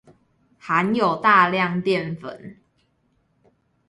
[0.57, 2.57] 含有大量澱粉